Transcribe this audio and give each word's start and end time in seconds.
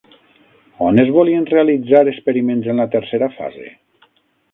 On 0.85 1.01
es 1.03 1.11
volien 1.17 1.45
realitzar 1.51 2.01
experiments 2.13 2.71
en 2.73 2.81
la 2.83 2.87
tercera 2.97 3.29
fase? 3.35 3.67